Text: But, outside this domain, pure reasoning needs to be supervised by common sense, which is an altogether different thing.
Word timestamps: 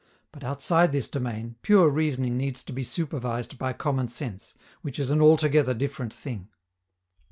But, 0.31 0.43
outside 0.43 0.91
this 0.91 1.07
domain, 1.07 1.57
pure 1.61 1.87
reasoning 1.87 2.35
needs 2.35 2.63
to 2.63 2.73
be 2.73 2.83
supervised 2.83 3.59
by 3.59 3.73
common 3.73 4.07
sense, 4.07 4.55
which 4.81 4.97
is 4.97 5.11
an 5.11 5.21
altogether 5.21 5.75
different 5.75 6.11
thing. 6.11 6.47